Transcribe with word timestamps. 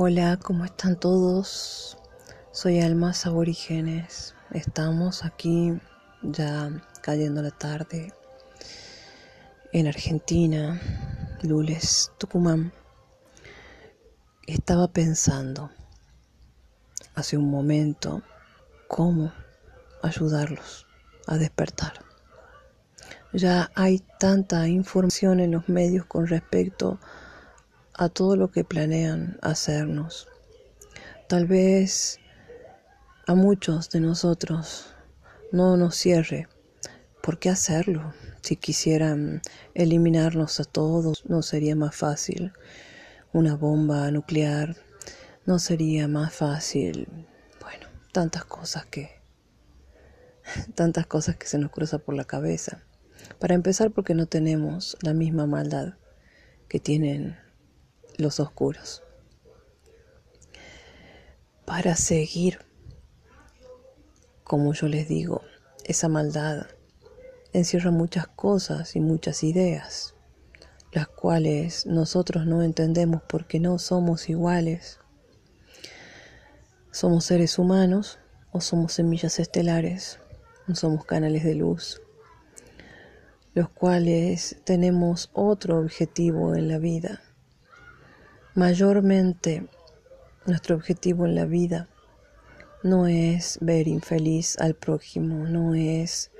Hola, 0.00 0.38
¿cómo 0.40 0.64
están 0.64 0.94
todos? 0.94 1.98
Soy 2.52 2.78
Almas 2.78 3.26
Aborígenes. 3.26 4.36
Estamos 4.52 5.24
aquí 5.24 5.76
ya 6.22 6.70
cayendo 7.02 7.42
la 7.42 7.50
tarde 7.50 8.12
en 9.72 9.88
Argentina, 9.88 10.80
Lules, 11.42 12.12
Tucumán. 12.16 12.72
Estaba 14.46 14.86
pensando 14.86 15.68
hace 17.16 17.36
un 17.36 17.50
momento 17.50 18.22
cómo 18.86 19.32
ayudarlos 20.00 20.86
a 21.26 21.38
despertar. 21.38 22.04
Ya 23.32 23.72
hay 23.74 23.98
tanta 24.20 24.68
información 24.68 25.40
en 25.40 25.50
los 25.50 25.68
medios 25.68 26.06
con 26.06 26.28
respecto 26.28 27.00
a 27.02 27.27
a 27.98 28.08
todo 28.08 28.36
lo 28.36 28.50
que 28.50 28.64
planean 28.64 29.38
hacernos. 29.42 30.28
Tal 31.28 31.46
vez 31.46 32.20
a 33.26 33.34
muchos 33.34 33.90
de 33.90 34.00
nosotros 34.00 34.94
no 35.52 35.76
nos 35.76 35.96
cierre. 35.96 36.48
¿Por 37.22 37.38
qué 37.38 37.50
hacerlo? 37.50 38.14
Si 38.40 38.56
quisieran 38.56 39.42
eliminarnos 39.74 40.60
a 40.60 40.64
todos, 40.64 41.24
no 41.26 41.42
sería 41.42 41.74
más 41.74 41.94
fácil. 41.96 42.52
Una 43.32 43.56
bomba 43.56 44.10
nuclear, 44.12 44.76
no 45.44 45.58
sería 45.58 46.06
más 46.06 46.32
fácil. 46.32 47.08
Bueno, 47.60 47.88
tantas 48.12 48.44
cosas 48.44 48.86
que 48.86 49.10
tantas 50.76 51.06
cosas 51.06 51.36
que 51.36 51.48
se 51.48 51.58
nos 51.58 51.72
cruza 51.72 51.98
por 51.98 52.14
la 52.14 52.24
cabeza. 52.24 52.84
Para 53.40 53.56
empezar 53.56 53.90
porque 53.90 54.14
no 54.14 54.26
tenemos 54.26 54.96
la 55.02 55.14
misma 55.14 55.46
maldad 55.46 55.94
que 56.68 56.78
tienen 56.78 57.36
los 58.18 58.40
oscuros. 58.40 59.04
Para 61.64 61.94
seguir, 61.94 62.58
como 64.42 64.74
yo 64.74 64.88
les 64.88 65.06
digo, 65.06 65.42
esa 65.84 66.08
maldad 66.08 66.66
encierra 67.52 67.92
muchas 67.92 68.26
cosas 68.26 68.96
y 68.96 69.00
muchas 69.00 69.44
ideas, 69.44 70.16
las 70.92 71.06
cuales 71.06 71.86
nosotros 71.86 72.44
no 72.44 72.62
entendemos 72.62 73.22
porque 73.22 73.60
no 73.60 73.78
somos 73.78 74.28
iguales. 74.28 74.98
Somos 76.90 77.24
seres 77.24 77.56
humanos 77.56 78.18
o 78.50 78.60
somos 78.60 78.94
semillas 78.94 79.38
estelares, 79.38 80.18
o 80.68 80.74
somos 80.74 81.04
canales 81.04 81.44
de 81.44 81.54
luz, 81.54 82.02
los 83.54 83.68
cuales 83.68 84.56
tenemos 84.64 85.30
otro 85.34 85.78
objetivo 85.78 86.56
en 86.56 86.66
la 86.66 86.78
vida 86.78 87.22
Mayormente 88.54 89.66
nuestro 90.46 90.74
objetivo 90.74 91.26
en 91.26 91.34
la 91.34 91.44
vida 91.44 91.88
no 92.82 93.06
es 93.06 93.58
ver 93.60 93.86
infeliz 93.86 94.58
al 94.58 94.74
prójimo, 94.74 95.46
no 95.46 95.74
es 95.74 96.30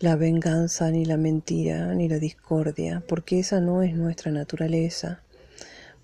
la 0.00 0.16
venganza, 0.16 0.90
ni 0.90 1.04
la 1.04 1.16
mentira, 1.16 1.94
ni 1.94 2.08
la 2.08 2.18
discordia, 2.18 3.02
porque 3.06 3.38
esa 3.38 3.60
no 3.60 3.82
es 3.82 3.94
nuestra 3.94 4.32
naturaleza. 4.32 5.22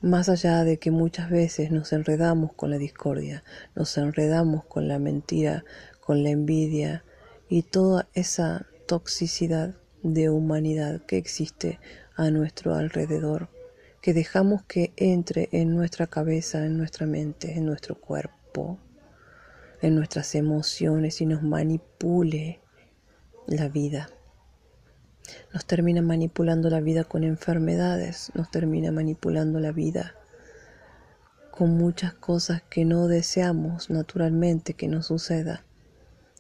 Más 0.00 0.28
allá 0.28 0.62
de 0.62 0.78
que 0.78 0.92
muchas 0.92 1.30
veces 1.30 1.72
nos 1.72 1.92
enredamos 1.92 2.52
con 2.52 2.70
la 2.70 2.78
discordia, 2.78 3.42
nos 3.74 3.98
enredamos 3.98 4.64
con 4.64 4.86
la 4.86 5.00
mentira, 5.00 5.64
con 6.00 6.22
la 6.22 6.30
envidia 6.30 7.02
y 7.48 7.62
toda 7.62 8.08
esa 8.14 8.66
toxicidad 8.86 9.74
de 10.05 10.30
humanidad 10.30 11.02
que 11.02 11.19
existe 11.19 11.80
a 12.14 12.30
nuestro 12.30 12.77
alrededor 12.77 13.48
que 14.01 14.15
dejamos 14.15 14.63
que 14.65 14.93
entre 14.97 15.49
en 15.53 15.75
nuestra 15.75 16.07
cabeza, 16.07 16.65
en 16.65 16.77
nuestra 16.77 17.07
mente, 17.07 17.57
en 17.57 17.67
nuestro 17.67 17.97
cuerpo, 17.97 18.79
en 19.81 19.95
nuestras 19.95 20.35
emociones 20.35 21.21
y 21.21 21.27
nos 21.27 21.43
manipule 21.43 22.61
la 23.47 23.69
vida. 23.69 24.11
Nos 25.53 25.67
termina 25.67 26.03
manipulando 26.03 26.70
la 26.70 26.81
vida 26.81 27.05
con 27.05 27.25
enfermedades, 27.25 28.31
nos 28.35 28.51
termina 28.51 28.92
manipulando 28.92 29.61
la 29.61 29.73
vida 29.73 30.14
con 31.51 31.77
muchas 31.77 32.14
cosas 32.14 32.63
que 32.70 32.85
no 32.85 33.08
deseamos 33.08 33.91
naturalmente 33.91 34.75
que 34.75 34.87
nos 34.87 35.07
suceda 35.07 35.64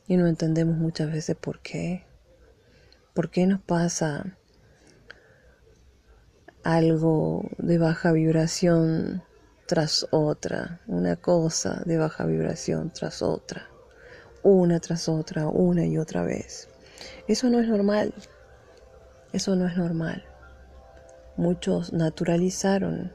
y 0.06 0.16
no 0.16 0.26
entendemos 0.26 0.76
muchas 0.76 1.12
veces 1.12 1.36
por 1.36 1.60
qué. 1.60 2.04
¿Por 3.14 3.30
qué 3.30 3.46
nos 3.46 3.60
pasa 3.60 4.38
algo 6.62 7.48
de 7.58 7.78
baja 7.78 8.12
vibración 8.12 9.22
tras 9.66 10.06
otra, 10.10 10.80
una 10.86 11.16
cosa 11.16 11.82
de 11.84 11.98
baja 11.98 12.24
vibración 12.24 12.90
tras 12.90 13.22
otra, 13.22 13.68
una 14.42 14.80
tras 14.80 15.08
otra, 15.08 15.48
una 15.48 15.84
y 15.84 15.98
otra 15.98 16.22
vez. 16.22 16.68
Eso 17.26 17.50
no 17.50 17.60
es 17.60 17.68
normal, 17.68 18.14
eso 19.32 19.56
no 19.56 19.66
es 19.66 19.76
normal. 19.76 20.24
Muchos 21.36 21.92
naturalizaron 21.92 23.12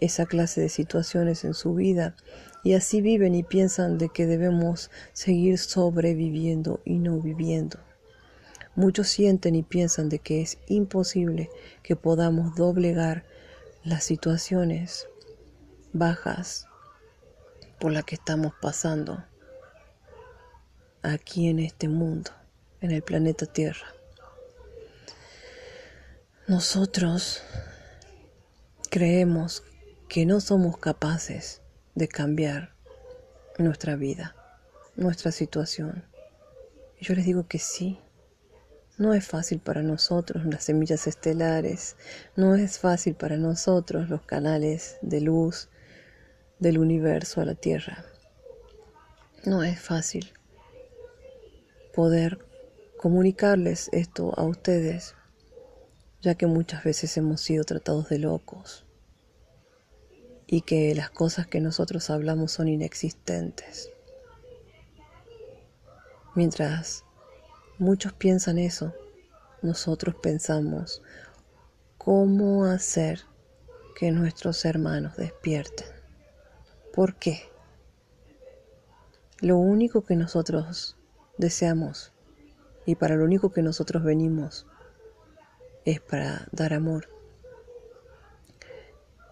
esa 0.00 0.26
clase 0.26 0.60
de 0.60 0.68
situaciones 0.68 1.44
en 1.44 1.54
su 1.54 1.74
vida 1.74 2.14
y 2.62 2.74
así 2.74 3.00
viven 3.00 3.34
y 3.34 3.42
piensan 3.42 3.98
de 3.98 4.08
que 4.08 4.26
debemos 4.26 4.90
seguir 5.12 5.58
sobreviviendo 5.58 6.80
y 6.84 6.98
no 6.98 7.20
viviendo. 7.20 7.78
Muchos 8.78 9.08
sienten 9.08 9.56
y 9.56 9.64
piensan 9.64 10.08
de 10.08 10.20
que 10.20 10.40
es 10.40 10.56
imposible 10.68 11.50
que 11.82 11.96
podamos 11.96 12.54
doblegar 12.54 13.24
las 13.82 14.04
situaciones 14.04 15.08
bajas 15.92 16.68
por 17.80 17.90
las 17.90 18.04
que 18.04 18.14
estamos 18.14 18.52
pasando 18.62 19.24
aquí 21.02 21.48
en 21.48 21.58
este 21.58 21.88
mundo, 21.88 22.30
en 22.80 22.92
el 22.92 23.02
planeta 23.02 23.46
Tierra. 23.46 23.88
Nosotros 26.46 27.42
creemos 28.90 29.64
que 30.08 30.24
no 30.24 30.40
somos 30.40 30.78
capaces 30.78 31.62
de 31.96 32.06
cambiar 32.06 32.74
nuestra 33.58 33.96
vida, 33.96 34.36
nuestra 34.94 35.32
situación. 35.32 36.04
Yo 37.00 37.16
les 37.16 37.26
digo 37.26 37.48
que 37.48 37.58
sí, 37.58 37.98
no 38.98 39.14
es 39.14 39.26
fácil 39.26 39.60
para 39.60 39.82
nosotros 39.82 40.44
las 40.44 40.64
semillas 40.64 41.06
estelares, 41.06 41.96
no 42.34 42.56
es 42.56 42.80
fácil 42.80 43.14
para 43.14 43.36
nosotros 43.36 44.10
los 44.10 44.22
canales 44.22 44.98
de 45.02 45.20
luz 45.20 45.68
del 46.58 46.78
universo 46.78 47.40
a 47.40 47.44
la 47.44 47.54
Tierra. 47.54 48.04
No 49.44 49.62
es 49.62 49.80
fácil 49.80 50.32
poder 51.94 52.44
comunicarles 52.98 53.88
esto 53.92 54.34
a 54.36 54.42
ustedes, 54.42 55.14
ya 56.20 56.34
que 56.34 56.46
muchas 56.46 56.82
veces 56.82 57.16
hemos 57.16 57.40
sido 57.40 57.62
tratados 57.62 58.08
de 58.08 58.18
locos 58.18 58.84
y 60.48 60.62
que 60.62 60.92
las 60.96 61.10
cosas 61.10 61.46
que 61.46 61.60
nosotros 61.60 62.10
hablamos 62.10 62.50
son 62.50 62.66
inexistentes. 62.66 63.90
Mientras 66.34 67.04
Muchos 67.80 68.12
piensan 68.12 68.58
eso. 68.58 68.92
Nosotros 69.62 70.16
pensamos 70.16 71.00
cómo 71.96 72.64
hacer 72.64 73.20
que 73.94 74.10
nuestros 74.10 74.64
hermanos 74.64 75.16
despierten. 75.16 75.86
¿Por 76.92 77.14
qué? 77.14 77.48
Lo 79.40 79.58
único 79.58 80.02
que 80.02 80.16
nosotros 80.16 80.96
deseamos 81.36 82.12
y 82.84 82.96
para 82.96 83.14
lo 83.14 83.24
único 83.24 83.52
que 83.52 83.62
nosotros 83.62 84.02
venimos 84.02 84.66
es 85.84 86.00
para 86.00 86.48
dar 86.50 86.74
amor. 86.74 87.08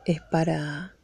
Es 0.04 0.20
para 0.20 0.94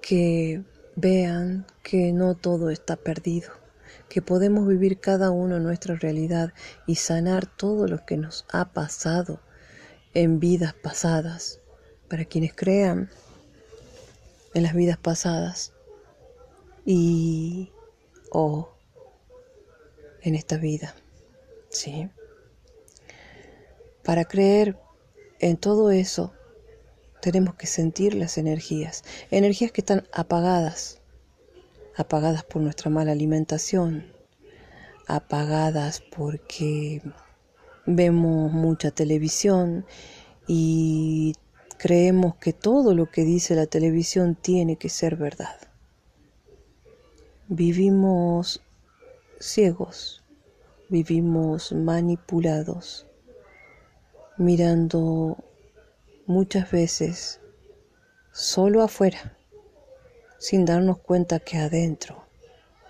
que 0.00 0.64
vean 0.96 1.66
que 1.84 2.12
no 2.12 2.34
todo 2.34 2.70
está 2.70 2.96
perdido 2.96 3.61
que 4.08 4.22
podemos 4.22 4.66
vivir 4.66 5.00
cada 5.00 5.30
uno 5.30 5.58
nuestra 5.58 5.94
realidad 5.94 6.52
y 6.86 6.96
sanar 6.96 7.46
todo 7.46 7.86
lo 7.86 8.04
que 8.04 8.16
nos 8.16 8.44
ha 8.52 8.72
pasado 8.72 9.40
en 10.14 10.40
vidas 10.40 10.74
pasadas. 10.74 11.60
Para 12.08 12.24
quienes 12.24 12.54
crean 12.54 13.10
en 14.54 14.62
las 14.62 14.74
vidas 14.74 14.98
pasadas 14.98 15.72
y 16.84 17.72
o 18.30 18.70
en 20.22 20.34
esta 20.34 20.56
vida. 20.56 20.94
¿Sí? 21.70 22.10
Para 24.02 24.24
creer 24.24 24.78
en 25.38 25.56
todo 25.56 25.90
eso 25.90 26.32
tenemos 27.20 27.54
que 27.54 27.66
sentir 27.66 28.14
las 28.14 28.36
energías, 28.36 29.04
energías 29.30 29.70
que 29.70 29.80
están 29.80 30.08
apagadas 30.12 31.01
apagadas 31.96 32.44
por 32.44 32.62
nuestra 32.62 32.90
mala 32.90 33.12
alimentación, 33.12 34.12
apagadas 35.06 36.02
porque 36.14 37.02
vemos 37.86 38.52
mucha 38.52 38.90
televisión 38.90 39.84
y 40.46 41.34
creemos 41.78 42.36
que 42.36 42.52
todo 42.52 42.94
lo 42.94 43.10
que 43.10 43.24
dice 43.24 43.54
la 43.54 43.66
televisión 43.66 44.36
tiene 44.36 44.76
que 44.76 44.88
ser 44.88 45.16
verdad. 45.16 45.56
Vivimos 47.48 48.62
ciegos, 49.40 50.22
vivimos 50.88 51.72
manipulados, 51.72 53.06
mirando 54.38 55.36
muchas 56.26 56.70
veces 56.70 57.40
solo 58.30 58.82
afuera, 58.82 59.36
sin 60.42 60.64
darnos 60.64 60.98
cuenta 60.98 61.38
que 61.38 61.56
adentro 61.56 62.26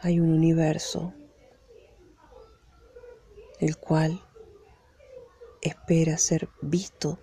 hay 0.00 0.20
un 0.20 0.32
universo, 0.32 1.12
el 3.60 3.76
cual 3.76 4.22
espera 5.60 6.16
ser 6.16 6.48
visto, 6.62 7.18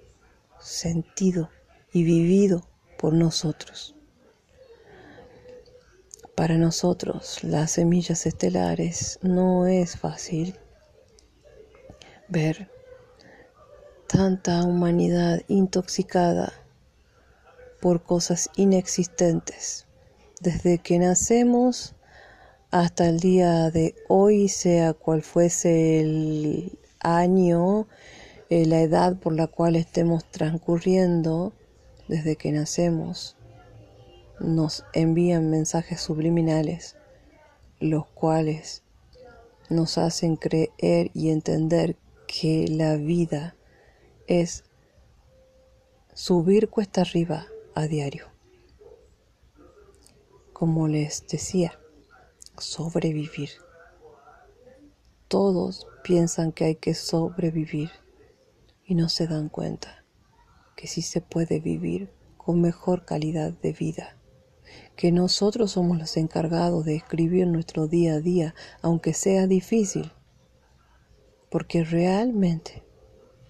sentido 0.60 1.50
y 1.92 2.04
vivido 2.04 2.62
por 3.00 3.14
nosotros. 3.14 3.96
Para 6.36 6.60
nosotros, 6.60 7.44
las 7.44 7.72
semillas 7.72 8.28
estelares, 8.28 9.18
no 9.24 9.66
es 9.66 9.98
fácil 9.98 10.60
ver 12.28 12.70
tanta 14.08 14.64
humanidad 14.64 15.42
intoxicada 15.48 16.54
por 17.82 18.04
cosas 18.04 18.52
inexistentes. 18.56 19.88
Desde 20.40 20.78
que 20.78 21.00
nacemos 21.00 21.96
hasta 22.72 23.10
el 23.10 23.20
día 23.20 23.72
de 23.72 23.96
hoy, 24.08 24.48
sea 24.48 24.94
cual 24.94 25.22
fuese 25.22 26.00
el 26.00 26.80
año, 27.02 27.88
eh, 28.50 28.66
la 28.66 28.80
edad 28.80 29.18
por 29.18 29.34
la 29.34 29.48
cual 29.48 29.76
estemos 29.76 30.24
transcurriendo 30.32 31.52
desde 32.08 32.38
que 32.38 32.54
nacemos, 32.54 33.36
nos 34.40 34.86
envían 34.94 35.50
mensajes 35.50 36.00
subliminales, 36.00 36.96
los 37.82 38.08
cuales 38.08 38.84
nos 39.70 39.98
hacen 39.98 40.38
creer 40.38 41.12
y 41.14 41.32
entender 41.32 41.98
que 42.28 42.66
la 42.70 42.96
vida 42.96 43.56
es 44.28 44.64
subir 46.14 46.70
cuesta 46.70 47.02
arriba 47.02 47.46
a 47.76 47.88
diario. 47.88 48.29
Como 50.60 50.90
les 50.90 51.26
decía, 51.26 51.80
sobrevivir. 52.58 53.52
Todos 55.30 55.88
piensan 56.04 56.52
que 56.52 56.66
hay 56.66 56.76
que 56.76 56.94
sobrevivir 56.94 57.92
y 58.84 58.96
no 58.96 59.08
se 59.08 59.26
dan 59.28 59.48
cuenta 59.48 60.04
que 60.76 60.88
sí 60.88 61.02
se 61.02 61.22
puede 61.22 61.62
vivir 61.62 62.12
con 62.36 62.60
mejor 62.60 63.06
calidad 63.06 63.54
de 63.54 63.72
vida 63.72 64.18
que 64.98 65.14
nosotros 65.14 65.72
somos 65.72 65.98
los 65.98 66.18
encargados 66.18 66.84
de 66.84 66.98
escribir 66.98 67.48
nuestro 67.48 67.88
día 67.88 68.16
a 68.16 68.20
día, 68.20 68.54
aunque 68.82 69.14
sea 69.14 69.48
difícil, 69.48 70.12
porque 71.50 71.86
realmente 71.86 72.84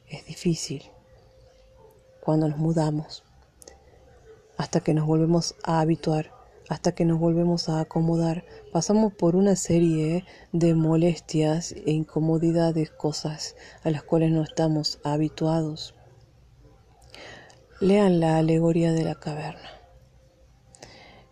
es 0.05 0.27
difícil 0.27 0.83
cuando 2.23 2.47
nos 2.47 2.59
mudamos, 2.59 3.23
hasta 4.57 4.81
que 4.81 4.93
nos 4.93 5.07
volvemos 5.07 5.55
a 5.63 5.79
habituar, 5.79 6.38
hasta 6.69 6.93
que 6.93 7.03
nos 7.03 7.19
volvemos 7.19 7.67
a 7.67 7.79
acomodar, 7.79 8.45
pasamos 8.71 9.11
por 9.11 9.35
una 9.35 9.55
serie 9.55 10.23
de 10.51 10.75
molestias 10.75 11.71
e 11.71 11.91
incomodidades, 11.91 12.91
cosas 12.91 13.55
a 13.83 13.89
las 13.89 14.03
cuales 14.03 14.31
no 14.31 14.43
estamos 14.43 14.99
habituados. 15.03 15.95
Lean 17.81 18.19
la 18.19 18.37
alegoría 18.37 18.91
de 18.91 19.03
la 19.03 19.15
caverna. 19.15 19.67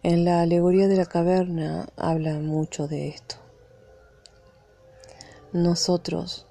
En 0.01 0.25
la 0.25 0.41
alegoría 0.41 0.87
de 0.87 0.97
la 0.97 1.05
caverna 1.05 1.87
habla 1.97 2.39
mucho 2.39 2.87
de 2.87 3.09
esto. 3.09 3.35
Nosotros 5.53 6.47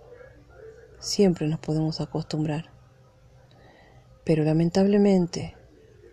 siempre 1.01 1.49
nos 1.49 1.59
podemos 1.59 2.01
acostumbrar, 2.01 2.71
pero 4.23 4.45
lamentablemente 4.45 5.56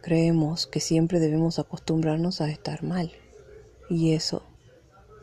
creemos 0.04 0.68
que 0.68 0.82
siempre 0.82 1.22
debemos 1.22 1.60
acostumbrarnos 1.60 2.42
a 2.42 2.50
estar 2.50 2.84
mal. 2.84 3.14
Y 3.90 4.14
eso, 4.14 4.44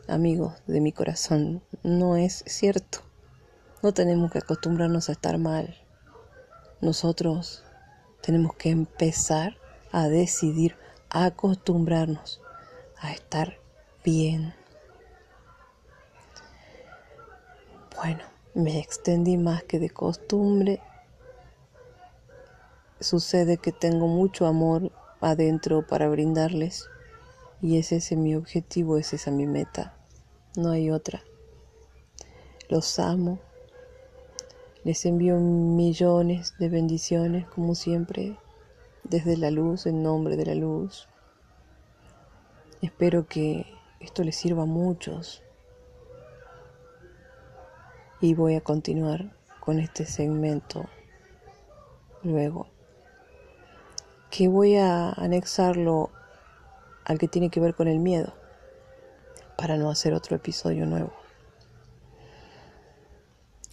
amigos 0.07 0.55
de 0.65 0.81
mi 0.81 0.91
corazón, 0.91 1.61
no 1.83 2.17
es 2.17 2.43
cierto. 2.47 2.99
No 3.83 3.93
tenemos 3.93 4.31
que 4.31 4.39
acostumbrarnos 4.39 5.07
a 5.07 5.11
estar 5.11 5.37
mal. 5.37 5.77
Nosotros 6.81 7.63
tenemos 8.23 8.55
que 8.55 8.71
empezar 8.71 9.55
a 9.91 10.07
decidir 10.07 10.75
acostumbrarnos 11.11 12.41
a 12.97 13.13
estar 13.13 13.59
bien. 14.03 14.55
Bueno, 17.95 18.23
me 18.55 18.79
extendí 18.79 19.37
más 19.37 19.63
que 19.63 19.77
de 19.77 19.91
costumbre. 19.91 20.81
Sucede 23.01 23.57
que 23.57 23.71
tengo 23.71 24.07
mucho 24.07 24.45
amor 24.45 24.91
adentro 25.21 25.87
para 25.87 26.07
brindarles 26.07 26.87
y 27.59 27.79
ese 27.79 27.95
es 27.95 28.11
mi 28.11 28.35
objetivo, 28.35 28.99
esa 28.99 29.15
es 29.15 29.27
mi 29.29 29.47
meta. 29.47 29.97
No 30.55 30.69
hay 30.69 30.91
otra. 30.91 31.23
Los 32.69 32.99
amo. 32.99 33.39
Les 34.83 35.03
envío 35.07 35.39
millones 35.39 36.53
de 36.59 36.69
bendiciones 36.69 37.47
como 37.47 37.73
siempre 37.73 38.37
desde 39.03 39.35
la 39.35 39.49
luz, 39.49 39.87
en 39.87 40.03
nombre 40.03 40.37
de 40.37 40.45
la 40.45 40.55
luz. 40.55 41.09
Espero 42.83 43.25
que 43.25 43.65
esto 43.99 44.23
les 44.23 44.35
sirva 44.35 44.63
a 44.63 44.67
muchos. 44.67 45.41
Y 48.19 48.35
voy 48.35 48.53
a 48.53 48.61
continuar 48.61 49.35
con 49.59 49.79
este 49.79 50.05
segmento 50.05 50.85
luego. 52.21 52.67
Que 54.31 54.47
voy 54.47 54.77
a 54.77 55.11
anexarlo 55.11 56.09
al 57.05 57.19
que 57.19 57.27
tiene 57.27 57.49
que 57.49 57.59
ver 57.59 57.75
con 57.75 57.87
el 57.87 57.99
miedo 57.99 58.33
para 59.57 59.77
no 59.77 59.91
hacer 59.91 60.13
otro 60.13 60.35
episodio 60.35 60.85
nuevo. 60.85 61.13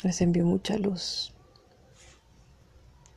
Les 0.02 0.20
envío 0.20 0.44
mucha 0.44 0.76
luz. 0.76 1.32